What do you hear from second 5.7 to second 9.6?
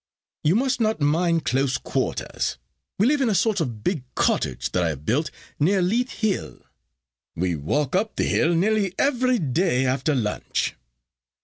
Leith Hill. We walk up the hill nearly every